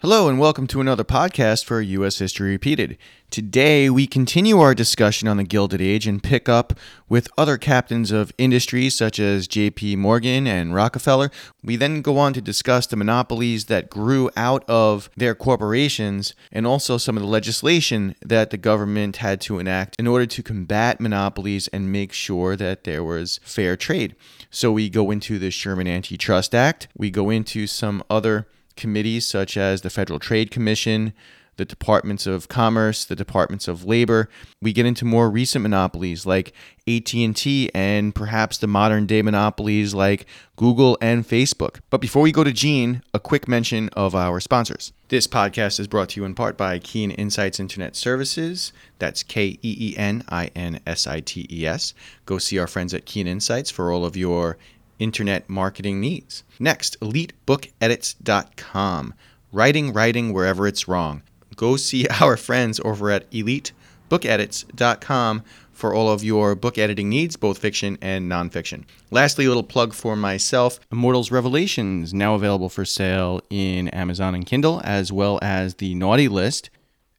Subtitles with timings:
[0.00, 2.20] Hello, and welcome to another podcast for U.S.
[2.20, 2.96] History Repeated.
[3.30, 6.72] Today, we continue our discussion on the Gilded Age and pick up
[7.08, 9.96] with other captains of industry such as J.P.
[9.96, 11.32] Morgan and Rockefeller.
[11.64, 16.64] We then go on to discuss the monopolies that grew out of their corporations and
[16.64, 21.00] also some of the legislation that the government had to enact in order to combat
[21.00, 24.14] monopolies and make sure that there was fair trade.
[24.48, 28.46] So, we go into the Sherman Antitrust Act, we go into some other
[28.78, 31.12] committees such as the Federal Trade Commission,
[31.58, 34.30] the Departments of Commerce, the Departments of Labor.
[34.62, 36.54] We get into more recent monopolies like
[36.86, 41.80] AT&T and perhaps the modern day monopolies like Google and Facebook.
[41.90, 44.92] But before we go to Gene, a quick mention of our sponsors.
[45.08, 48.72] This podcast is brought to you in part by Keen Insites Internet Services.
[48.98, 51.92] That's K E E N I N S I T E S.
[52.24, 54.56] Go see our friends at Keen Insites for all of your
[54.98, 56.42] internet marketing needs.
[56.58, 59.14] Next, elitebookedits.com.
[59.50, 61.22] Writing, writing wherever it's wrong.
[61.56, 65.42] Go see our friends over at elitebookedits.com
[65.78, 68.82] for all of your book editing needs, both fiction and nonfiction.
[69.12, 74.44] Lastly, a little plug for myself Immortals Revelations, now available for sale in Amazon and
[74.44, 76.70] Kindle, as well as The Naughty List,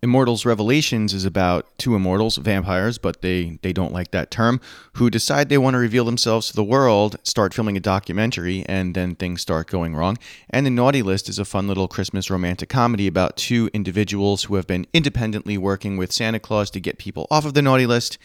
[0.01, 4.61] Immortals Revelations is about two immortals, vampires, but they, they don't like that term,
[4.93, 8.95] who decide they want to reveal themselves to the world, start filming a documentary, and
[8.95, 10.17] then things start going wrong.
[10.49, 14.55] And The Naughty List is a fun little Christmas romantic comedy about two individuals who
[14.55, 18.17] have been independently working with Santa Claus to get people off of the naughty list.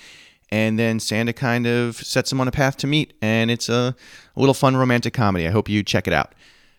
[0.50, 3.96] And then Santa kind of sets them on a path to meet, and it's a,
[4.36, 5.48] a little fun romantic comedy.
[5.48, 6.34] I hope you check it out.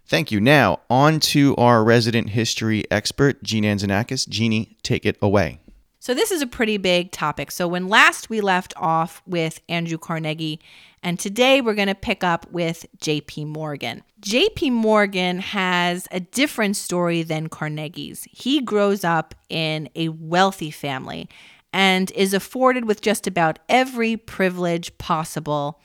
[0.07, 0.39] Thank you.
[0.39, 4.27] Now, on to our resident history expert, Jean Anzanakis.
[4.29, 5.59] Jeannie, take it away.
[5.99, 7.49] So, this is a pretty big topic.
[7.49, 10.59] So, when last we left off with Andrew Carnegie,
[11.01, 14.03] and today we're going to pick up with JP Morgan.
[14.21, 18.27] JP Morgan has a different story than Carnegie's.
[18.29, 21.27] He grows up in a wealthy family
[21.73, 25.79] and is afforded with just about every privilege possible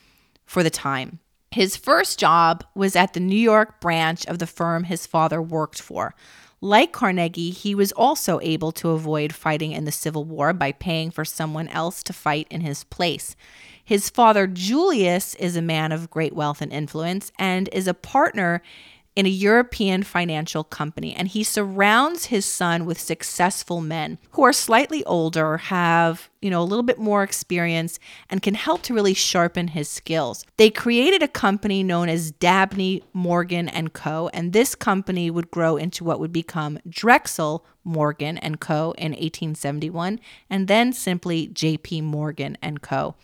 [0.44, 1.18] for the time.
[1.52, 5.82] His first job was at the New York branch of the firm his father worked
[5.82, 6.14] for.
[6.60, 11.10] Like Carnegie, he was also able to avoid fighting in the Civil War by paying
[11.10, 13.34] for someone else to fight in his place.
[13.82, 18.62] His father, Julius, is a man of great wealth and influence and is a partner
[19.20, 24.52] in a European financial company, and he surrounds his son with successful men who are
[24.52, 27.98] slightly older, have, you know, a little bit more experience,
[28.30, 30.46] and can help to really sharpen his skills.
[30.56, 35.76] They created a company known as Dabney Morgan and Co., and this company would grow
[35.76, 38.92] into what would become Drexel Morgan and Co.
[38.92, 43.16] in 1871, and then simply JP Morgan and Co.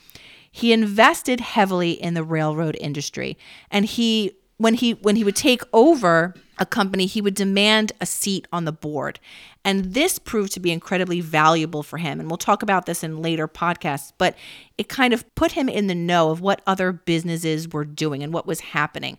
[0.51, 3.39] He invested heavily in the railroad industry,
[3.71, 8.07] and he when he when he would take over a company he would demand a
[8.07, 9.21] seat on the board.
[9.65, 12.21] And this proved to be incredibly valuable for him.
[12.21, 14.37] And we'll talk about this in later podcasts but
[14.79, 18.33] it kind of put him in the know of what other businesses were doing and
[18.33, 19.19] what was happening.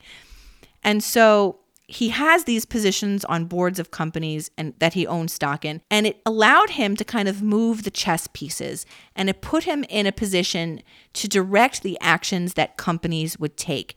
[0.83, 1.59] And so
[1.89, 6.05] he has these positions on boards of companies and that he owns stock in and
[6.05, 10.05] it allowed him to kind of move the chess pieces and it put him in
[10.05, 10.81] a position
[11.13, 13.95] to direct the actions that companies would take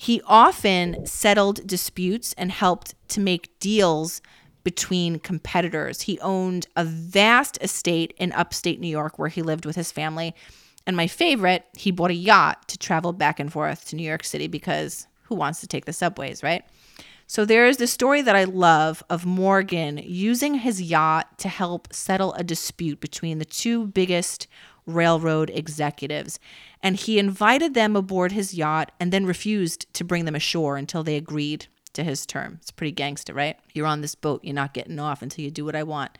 [0.00, 4.22] he often settled disputes and helped to make deals
[4.64, 6.00] between competitors.
[6.00, 10.34] He owned a vast estate in upstate New York where he lived with his family.
[10.86, 14.24] And my favorite, he bought a yacht to travel back and forth to New York
[14.24, 16.64] City because who wants to take the subways, right?
[17.26, 21.92] So there is the story that I love of Morgan using his yacht to help
[21.92, 24.46] settle a dispute between the two biggest
[24.94, 26.38] railroad executives.
[26.82, 31.02] And he invited them aboard his yacht and then refused to bring them ashore until
[31.02, 32.58] they agreed to his term.
[32.60, 33.58] It's pretty gangster, right?
[33.72, 36.18] You're on this boat, you're not getting off until you do what I want.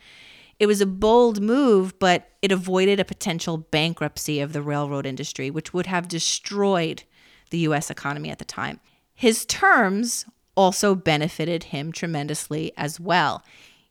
[0.59, 5.50] It was a bold move, but it avoided a potential bankruptcy of the railroad industry,
[5.50, 7.04] which would have destroyed
[7.50, 8.78] the US economy at the time.
[9.14, 10.26] His terms
[10.56, 13.42] also benefited him tremendously as well.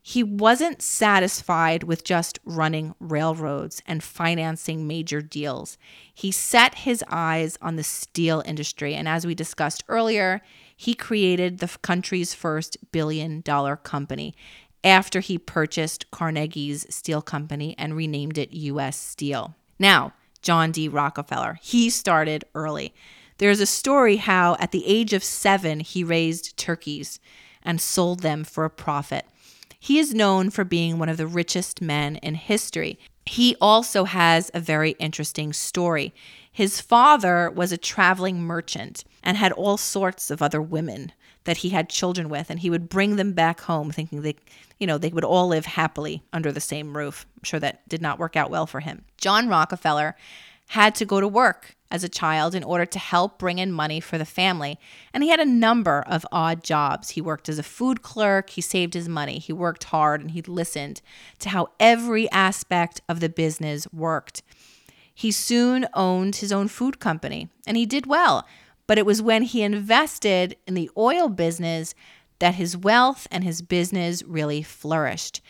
[0.02, 5.76] He wasn't satisfied with just running railroads and financing major deals.
[6.12, 8.94] He set his eyes on the steel industry.
[8.94, 10.40] And as we discussed earlier,
[10.74, 14.34] he created the country's first billion dollar company
[14.82, 19.54] after he purchased Carnegie's steel company and renamed it US Steel.
[19.78, 20.88] Now, John D.
[20.88, 22.94] Rockefeller, he started early.
[23.36, 27.20] There's a story how at the age of seven, he raised turkeys
[27.62, 29.26] and sold them for a profit.
[29.82, 32.98] He is known for being one of the richest men in history.
[33.24, 36.12] He also has a very interesting story.
[36.52, 41.12] His father was a traveling merchant and had all sorts of other women
[41.44, 44.36] that he had children with, and he would bring them back home thinking they,
[44.78, 47.26] you know, they would all live happily under the same roof.
[47.38, 49.04] I'm sure that did not work out well for him.
[49.16, 50.14] John Rockefeller
[50.68, 54.00] had to go to work as a child in order to help bring in money
[54.00, 54.78] for the family.
[55.12, 57.10] And he had a number of odd jobs.
[57.10, 60.42] He worked as a food clerk, he saved his money, he worked hard, and he
[60.42, 61.02] listened
[61.40, 64.42] to how every aspect of the business worked.
[65.14, 68.46] He soon owned his own food company, and he did well.
[68.86, 71.94] But it was when he invested in the oil business
[72.38, 75.40] that his wealth and his business really flourished.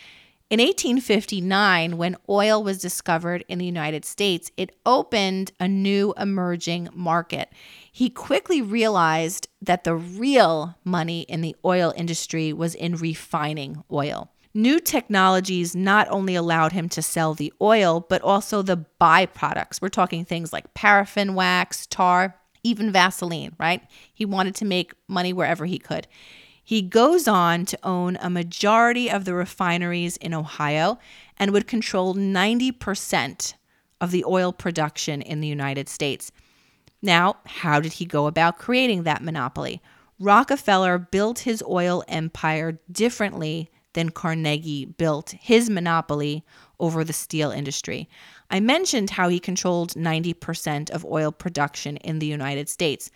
[0.50, 6.88] In 1859, when oil was discovered in the United States, it opened a new emerging
[6.92, 7.52] market.
[7.92, 14.32] He quickly realized that the real money in the oil industry was in refining oil.
[14.52, 19.80] New technologies not only allowed him to sell the oil, but also the byproducts.
[19.80, 23.82] We're talking things like paraffin wax, tar, even Vaseline, right?
[24.12, 26.08] He wanted to make money wherever he could.
[26.70, 31.00] He goes on to own a majority of the refineries in Ohio
[31.36, 33.54] and would control 90%
[34.00, 36.30] of the oil production in the United States.
[37.02, 39.82] Now, how did he go about creating that monopoly?
[40.20, 46.44] Rockefeller built his oil empire differently than Carnegie built his monopoly
[46.78, 48.08] over the steel industry.
[48.48, 53.10] I mentioned how he controlled 90% of oil production in the United States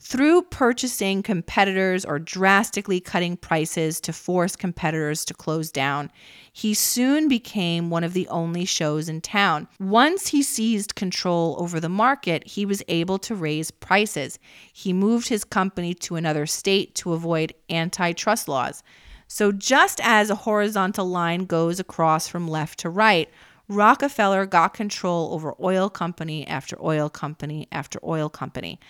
[0.00, 6.10] through purchasing competitors or drastically cutting prices to force competitors to close down.
[6.52, 9.66] He soon became one of the only shows in town.
[9.80, 14.38] Once he seized control over the market, he was able to raise prices.
[14.72, 18.82] He moved his company to another state to avoid antitrust laws.
[19.30, 23.28] So, just as a horizontal line goes across from left to right,
[23.68, 28.80] Rockefeller got control over oil company after oil company after oil company.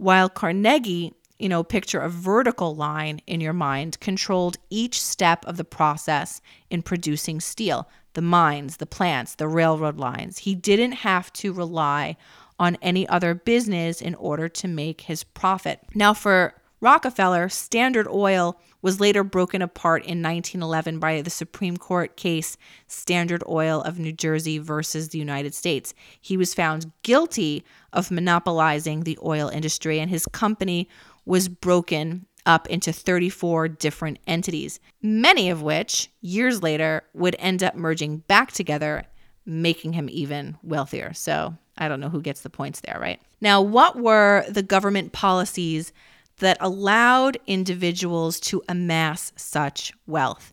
[0.00, 5.58] While Carnegie, you know, picture a vertical line in your mind, controlled each step of
[5.58, 10.38] the process in producing steel the mines, the plants, the railroad lines.
[10.38, 12.16] He didn't have to rely
[12.58, 15.80] on any other business in order to make his profit.
[15.94, 22.16] Now, for Rockefeller, Standard Oil was later broken apart in 1911 by the Supreme Court
[22.16, 22.56] case
[22.86, 25.92] Standard Oil of New Jersey versus the United States.
[26.20, 30.88] He was found guilty of monopolizing the oil industry, and his company
[31.26, 37.74] was broken up into 34 different entities, many of which, years later, would end up
[37.74, 39.04] merging back together,
[39.44, 41.12] making him even wealthier.
[41.12, 43.20] So I don't know who gets the points there, right?
[43.42, 45.92] Now, what were the government policies
[46.40, 50.52] that allowed individuals to amass such wealth.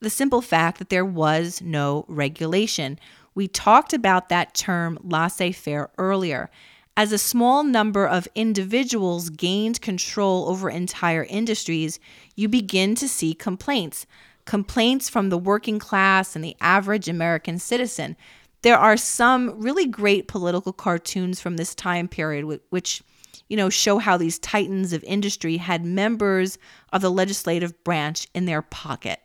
[0.00, 2.98] The simple fact that there was no regulation.
[3.34, 6.50] We talked about that term laissez faire earlier.
[6.96, 11.98] As a small number of individuals gained control over entire industries,
[12.36, 14.06] you begin to see complaints.
[14.44, 18.16] Complaints from the working class and the average American citizen.
[18.62, 23.02] There are some really great political cartoons from this time period, which
[23.48, 26.58] you know, show how these titans of industry had members
[26.92, 29.20] of the legislative branch in their pocket,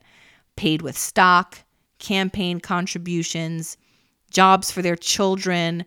[0.55, 1.59] paid with stock,
[1.99, 3.77] campaign contributions,
[4.31, 5.85] jobs for their children.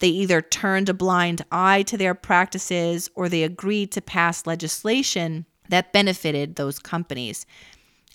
[0.00, 5.46] They either turned a blind eye to their practices or they agreed to pass legislation
[5.68, 7.46] that benefited those companies.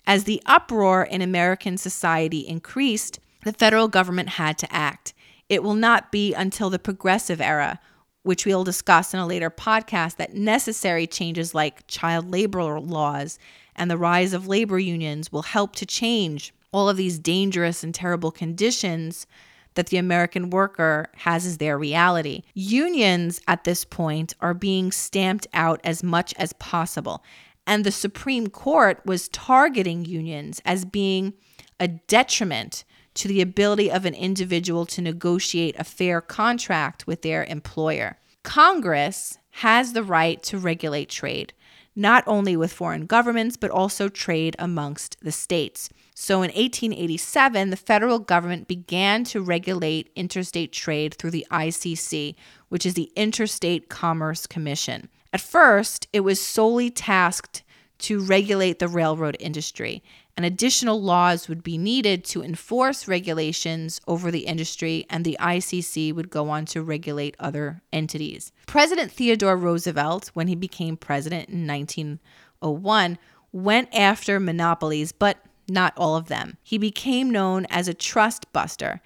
[0.06, 5.14] As the uproar in American society increased, the federal government had to act.
[5.48, 7.80] It will not be until the progressive era
[8.24, 13.38] which we'll discuss in a later podcast, that necessary changes like child labor laws
[13.76, 17.94] and the rise of labor unions will help to change all of these dangerous and
[17.94, 19.26] terrible conditions
[19.74, 22.42] that the American worker has as their reality.
[22.54, 27.22] Unions at this point are being stamped out as much as possible.
[27.66, 31.34] And the Supreme Court was targeting unions as being
[31.80, 37.44] a detriment to the ability of an individual to negotiate a fair contract with their
[37.44, 38.18] employer.
[38.42, 41.52] Congress has the right to regulate trade,
[41.96, 45.88] not only with foreign governments, but also trade amongst the states.
[46.14, 52.34] So in 1887, the federal government began to regulate interstate trade through the ICC,
[52.68, 55.08] which is the Interstate Commerce Commission.
[55.32, 57.64] At first, it was solely tasked
[57.98, 60.02] to regulate the railroad industry,
[60.36, 66.12] and additional laws would be needed to enforce regulations over the industry, and the ICC
[66.14, 68.50] would go on to regulate other entities.
[68.66, 73.18] President Theodore Roosevelt, when he became president in 1901,
[73.52, 75.38] went after monopolies, but
[75.68, 76.58] not all of them.
[76.62, 79.00] He became known as a trust buster.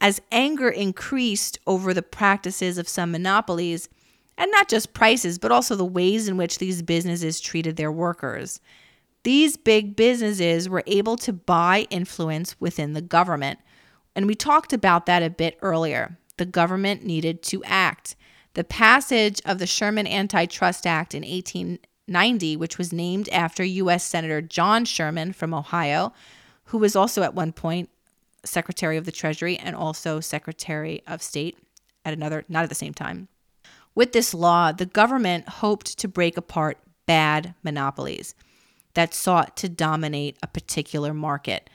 [0.00, 3.88] As anger increased over the practices of some monopolies,
[4.38, 8.60] And not just prices, but also the ways in which these businesses treated their workers.
[9.26, 13.58] These big businesses were able to buy influence within the government.
[14.14, 16.16] And we talked about that a bit earlier.
[16.36, 18.14] The government needed to act.
[18.54, 24.04] The passage of the Sherman Antitrust Act in 1890, which was named after U.S.
[24.04, 26.12] Senator John Sherman from Ohio,
[26.66, 27.90] who was also at one point
[28.44, 31.58] Secretary of the Treasury and also Secretary of State
[32.04, 33.26] at another, not at the same time.
[33.92, 38.36] With this law, the government hoped to break apart bad monopolies
[38.96, 41.68] that sought to dominate a particular market.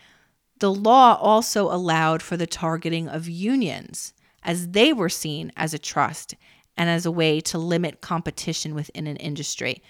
[0.59, 5.79] The law also allowed for the targeting of unions, as they were seen as a
[5.79, 6.33] trust
[6.75, 9.83] and as a way to limit competition within an industry.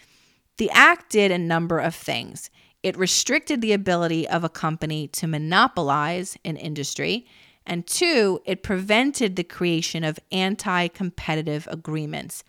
[0.58, 2.50] The act did a number of things.
[2.84, 7.26] It restricted the ability of a company to monopolize an industry.
[7.66, 12.44] And two, it prevented the creation of anti competitive agreements.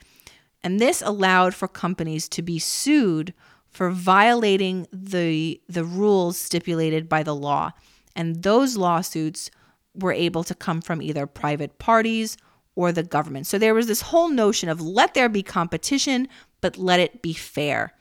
[0.65, 3.33] And this allowed for companies to be sued
[3.73, 7.73] for violating the, the rules stipulated by the law.
[8.14, 9.50] And those lawsuits
[9.95, 12.37] were able to come from either private parties
[12.75, 13.47] or the government.
[13.47, 16.29] So there was this whole notion of let there be competition,
[16.61, 17.95] but let it be fair.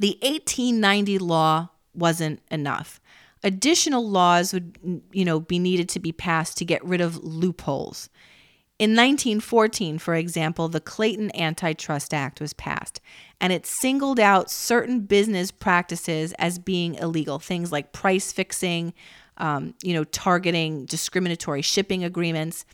[0.00, 3.00] The 1890 law wasn't enough.
[3.42, 8.08] Additional laws would, you know, be needed to be passed to get rid of loopholes.
[8.78, 13.00] In 1914, for example, the Clayton Antitrust Act was passed,
[13.40, 17.40] and it singled out certain business practices as being illegal.
[17.40, 18.94] Things like price fixing,
[19.38, 22.64] um, you know, targeting discriminatory shipping agreements.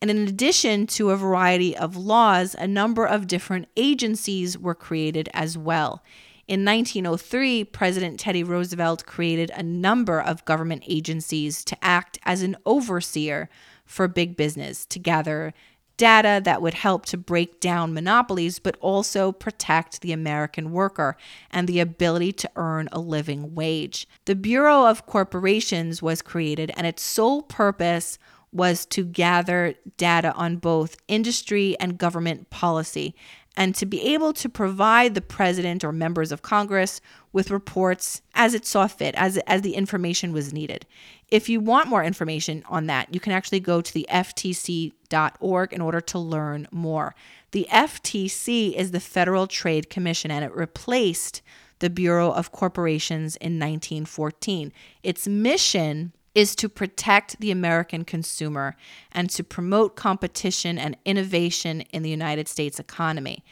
[0.00, 5.28] And in addition to a variety of laws, a number of different agencies were created
[5.34, 6.02] as well.
[6.48, 12.56] In 1903, President Teddy Roosevelt created a number of government agencies to act as an
[12.64, 13.50] overseer
[13.86, 15.54] for big business to gather
[15.96, 21.16] data that would help to break down monopolies, but also protect the American worker
[21.50, 24.06] and the ability to earn a living wage.
[24.26, 28.18] The Bureau of Corporations was created, and its sole purpose
[28.52, 33.14] was to gather data on both industry and government policy
[33.56, 37.00] and to be able to provide the president or members of Congress
[37.32, 40.86] with reports as it saw fit, as, as the information was needed.
[41.28, 45.80] If you want more information on that, you can actually go to the FTC.org in
[45.80, 47.14] order to learn more.
[47.52, 51.40] The FTC is the Federal Trade Commission and it replaced
[51.78, 54.72] the Bureau of Corporations in 1914.
[55.02, 58.76] Its mission is to protect the American consumer
[59.10, 63.42] and to promote competition and innovation in the United States economy.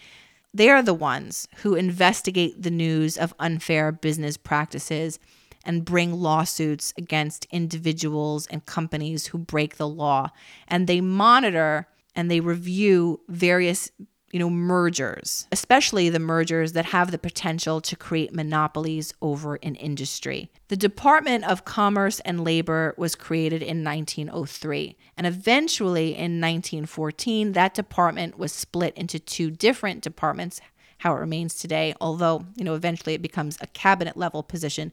[0.53, 5.19] They are the ones who investigate the news of unfair business practices
[5.64, 10.29] and bring lawsuits against individuals and companies who break the law.
[10.69, 13.91] And they monitor and they review various
[14.35, 19.76] you know, mergers, especially the mergers that have the potential to create monopolies over an
[19.76, 20.50] industry.
[20.67, 27.75] The Department of Commerce and Labor was created in 1903, and eventually in 1914, that
[27.75, 30.61] department was split into two different departments,
[30.99, 34.91] how it remains today, although, you know, eventually it becomes a cabinet level position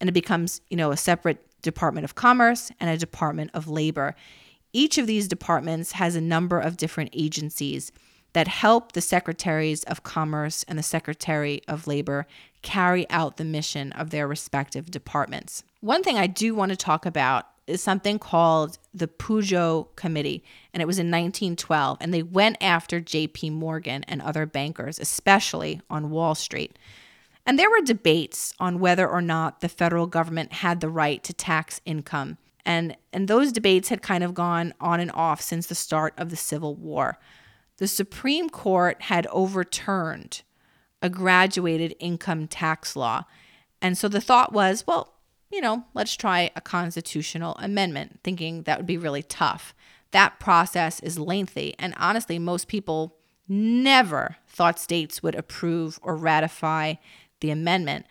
[0.00, 4.16] and it becomes, you know, a separate Department of Commerce and a Department of Labor.
[4.72, 7.92] Each of these departments has a number of different agencies
[8.38, 12.24] that help the secretaries of commerce and the secretary of labor
[12.62, 15.64] carry out the mission of their respective departments.
[15.80, 20.80] One thing I do want to talk about is something called the Pujo Committee, and
[20.80, 23.50] it was in 1912, and they went after J.P.
[23.50, 26.78] Morgan and other bankers, especially on Wall Street.
[27.44, 31.32] And there were debates on whether or not the federal government had the right to
[31.32, 32.38] tax income.
[32.64, 36.30] And, and those debates had kind of gone on and off since the start of
[36.30, 37.18] the Civil War
[37.78, 40.42] the Supreme Court had overturned
[41.00, 43.24] a graduated income tax law.
[43.80, 45.14] And so the thought was, well,
[45.50, 49.74] you know, let's try a constitutional amendment, thinking that would be really tough.
[50.10, 51.74] That process is lengthy.
[51.78, 53.16] And honestly, most people
[53.48, 56.94] never thought states would approve or ratify
[57.40, 58.06] the amendment.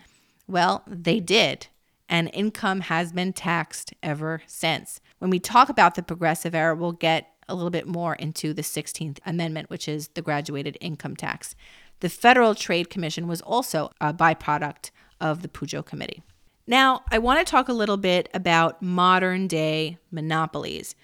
[0.48, 1.68] Well, they did.
[2.10, 5.02] And income has been taxed ever since.
[5.20, 8.62] When we talk about the progressive era, we'll get a little bit more into the
[8.62, 11.56] 16th Amendment, which is the graduated income tax.
[12.00, 16.22] The Federal Trade Commission was also a byproduct of the Pujo Committee.
[16.68, 20.96] Now, I want to talk a little bit about modern day monopolies.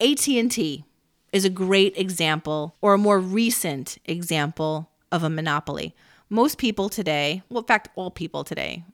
[0.00, 0.84] AT&T
[1.32, 5.94] is a great example or a more recent example of a monopoly.
[6.30, 8.84] Most people today, well in fact all people today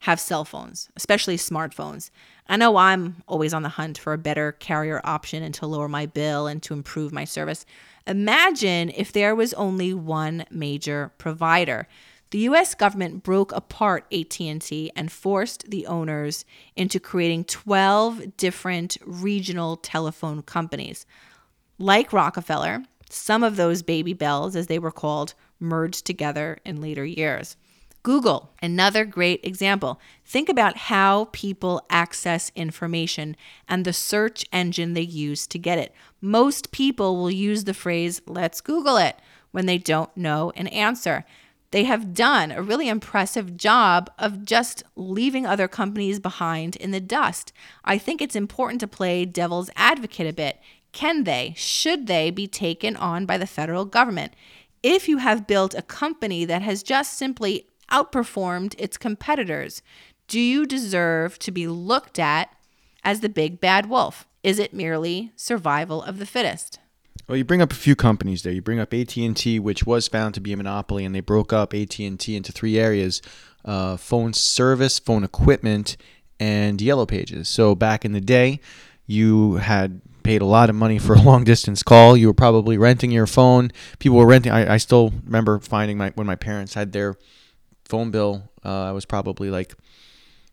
[0.00, 2.10] have cell phones, especially smartphones.
[2.48, 5.88] I know I'm always on the hunt for a better carrier option and to lower
[5.88, 7.66] my bill and to improve my service.
[8.06, 11.86] Imagine if there was only one major provider.
[12.30, 16.44] The US government broke apart AT&T and forced the owners
[16.76, 21.04] into creating 12 different regional telephone companies.
[21.78, 27.04] Like Rockefeller, some of those baby bells as they were called merged together in later
[27.04, 27.56] years.
[28.02, 30.00] Google, another great example.
[30.24, 33.36] Think about how people access information
[33.68, 35.94] and the search engine they use to get it.
[36.20, 39.16] Most people will use the phrase, let's Google it,
[39.50, 41.26] when they don't know an answer.
[41.72, 47.00] They have done a really impressive job of just leaving other companies behind in the
[47.00, 47.52] dust.
[47.84, 50.58] I think it's important to play devil's advocate a bit.
[50.92, 54.34] Can they, should they be taken on by the federal government?
[54.82, 59.82] If you have built a company that has just simply outperformed its competitors?
[60.28, 62.54] Do you deserve to be looked at
[63.02, 64.26] as the big bad wolf?
[64.42, 66.78] Is it merely survival of the fittest?
[67.28, 68.52] Well, you bring up a few companies there.
[68.52, 71.74] You bring up AT&T, which was found to be a monopoly, and they broke up
[71.74, 73.22] AT&T into three areas:
[73.64, 75.96] uh, phone service, phone equipment,
[76.40, 77.48] and Yellow Pages.
[77.48, 78.60] So back in the day,
[79.06, 82.16] you had paid a lot of money for a long distance call.
[82.16, 83.70] You were probably renting your phone.
[83.98, 84.52] People were renting.
[84.52, 87.16] I, I still remember finding my when my parents had their
[87.90, 88.50] phone bill.
[88.64, 89.74] Uh, I was probably like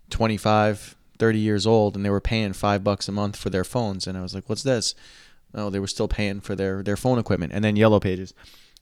[0.10, 4.08] 25, 30 years old, and they were paying five bucks a month for their phones.
[4.08, 4.96] And I was like, "What's this?"
[5.53, 7.53] Oh, they were still paying for their their phone equipment.
[7.53, 8.34] And then Yellow Pages.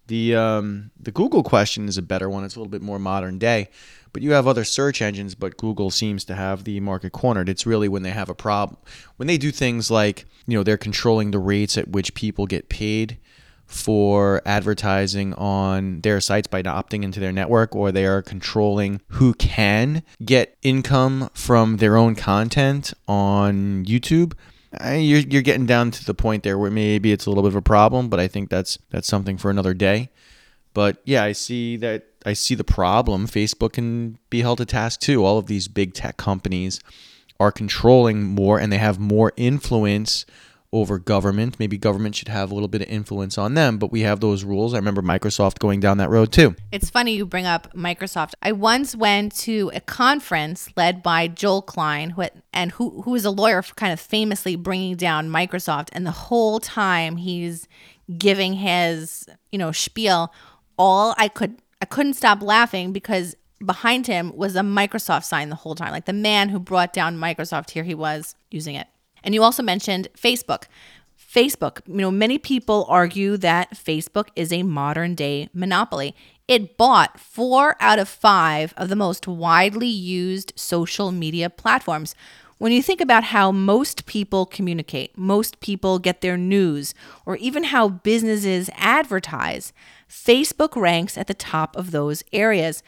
[0.08, 2.44] The um, the Google question is a better one.
[2.44, 3.70] It's a little bit more modern day,
[4.14, 7.50] but you have other search engines, but Google seems to have the market cornered.
[7.50, 8.78] It's really when they have a problem,
[9.18, 12.70] when they do things like you know they're controlling the rates at which people get
[12.70, 13.18] paid
[13.66, 19.34] for advertising on their sites by opting into their network, or they are controlling who
[19.34, 24.34] can get income from their own content on YouTube.
[24.82, 27.56] You're, you're getting down to the point there where maybe it's a little bit of
[27.56, 30.10] a problem, but I think that's that's something for another day.
[30.74, 33.28] But yeah, I see that I see the problem.
[33.28, 35.24] Facebook can be held to task too.
[35.24, 36.82] All of these big tech companies
[37.40, 40.26] are controlling more and they have more influence
[40.76, 41.58] over government.
[41.58, 44.44] Maybe government should have a little bit of influence on them, but we have those
[44.44, 44.74] rules.
[44.74, 46.54] I remember Microsoft going down that road too.
[46.74, 48.34] It's funny you bring up Microsoft.
[48.42, 53.24] I once went to a conference led by Joel Klein, who and who who is
[53.24, 57.70] a lawyer for kind of famously bringing down Microsoft, and the whole time he's
[58.18, 60.34] giving his you know spiel,
[60.78, 65.56] all I could I couldn't stop laughing because behind him was a Microsoft sign the
[65.56, 65.92] whole time.
[65.92, 68.88] Like the man who brought down Microsoft, here he was using it.
[69.26, 70.66] And you also mentioned Facebook.
[71.18, 76.16] Facebook, you know, many people argue that Facebook is a modern day monopoly.
[76.48, 82.16] It bought four out of five of the most widely used social media platforms.
[82.58, 86.94] When you think about how most people communicate, most people get their news,
[87.26, 89.74] or even how businesses advertise,
[90.10, 92.82] Facebook ranks at the top of those areas.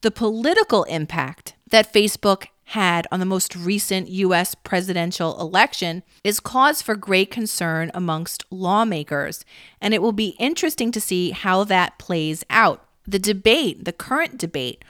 [0.00, 6.80] The political impact that Facebook had on the most recent US presidential election is cause
[6.80, 9.44] for great concern amongst lawmakers,
[9.80, 12.86] and it will be interesting to see how that plays out.
[13.06, 14.84] The debate, the current debate,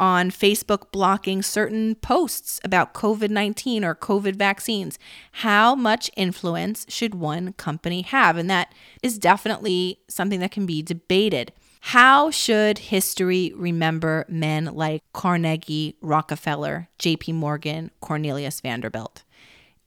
[0.00, 4.98] on Facebook blocking certain posts about COVID 19 or COVID vaccines.
[5.32, 8.38] How much influence should one company have?
[8.38, 11.52] And that is definitely something that can be debated.
[11.80, 19.24] How should history remember men like Carnegie, Rockefeller, JP Morgan, Cornelius Vanderbilt?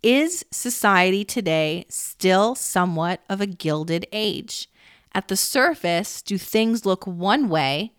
[0.01, 4.67] Is society today still somewhat of a gilded age?
[5.13, 7.93] At the surface, do things look one way,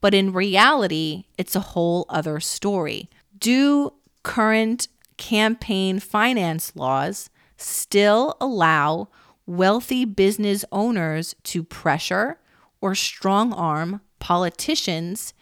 [0.00, 3.08] but in reality, it's a whole other story?
[3.38, 9.08] Do current campaign finance laws still allow
[9.46, 12.38] wealthy business owners to pressure
[12.84, 15.32] or strong arm politicians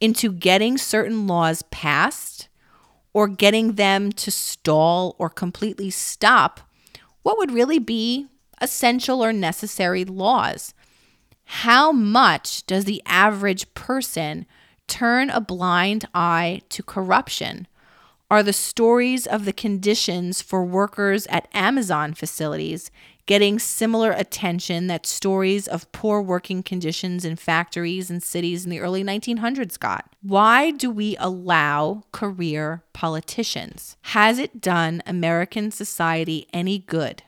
[0.00, 2.48] into getting certain laws passed
[3.12, 6.60] or getting them to stall or completely stop
[7.24, 8.28] what would really be
[8.60, 10.74] essential or necessary laws.
[11.46, 14.46] How much does the average person
[14.86, 17.66] turn a blind eye to corruption?
[18.30, 22.92] Are the stories of the conditions for workers at Amazon facilities
[23.26, 28.80] getting similar attention that stories of poor working conditions in factories and cities in the
[28.80, 30.14] early 1900s got.
[30.22, 33.96] Why do we allow career politicians?
[34.02, 37.24] Has it done American society any good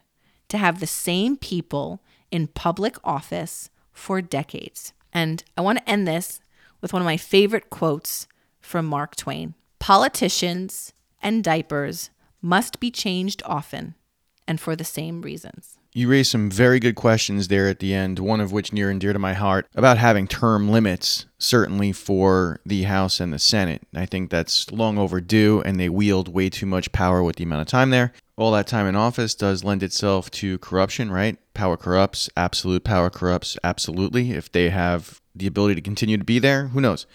[0.48, 4.92] to have the same people in public office for decades?
[5.12, 6.40] And I want to end this
[6.80, 8.28] with one of my favorite quotes
[8.60, 12.10] from Mark Twain Politicians and diapers
[12.42, 13.94] must be changed often
[14.46, 15.78] and for the same reasons.
[15.98, 19.00] You raised some very good questions there at the end, one of which near and
[19.00, 23.82] dear to my heart about having term limits, certainly for the House and the Senate.
[23.92, 27.62] I think that's long overdue, and they wield way too much power with the amount
[27.62, 28.12] of time there.
[28.36, 31.36] All that time in office does lend itself to corruption, right?
[31.52, 34.30] Power corrupts, absolute power corrupts, absolutely.
[34.30, 37.06] If they have the ability to continue to be there, who knows?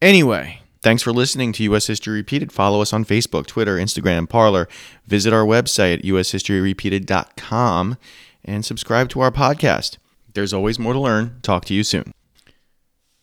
[0.00, 1.86] Anyway, Thanks for listening to U.S.
[1.86, 2.50] History Repeated.
[2.50, 4.68] Follow us on Facebook, Twitter, Instagram, Parler.
[5.06, 7.96] Visit our website at ushistoryrepeated.com
[8.44, 9.98] and subscribe to our podcast.
[10.34, 11.38] There's always more to learn.
[11.42, 12.12] Talk to you soon.